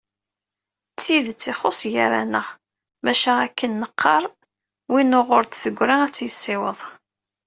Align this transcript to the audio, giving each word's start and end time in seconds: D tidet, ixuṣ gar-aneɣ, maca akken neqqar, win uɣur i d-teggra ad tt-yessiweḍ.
D 0.95 0.97
tidet, 1.03 1.49
ixuṣ 1.53 1.81
gar-aneɣ, 1.93 2.47
maca 3.03 3.33
akken 3.45 3.71
neqqar, 3.81 4.23
win 4.91 5.17
uɣur 5.19 5.43
i 5.45 5.49
d-teggra 5.49 5.95
ad 6.03 6.11
tt-yessiweḍ. 6.13 6.79